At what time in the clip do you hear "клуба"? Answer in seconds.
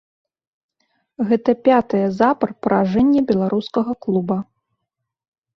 4.07-4.37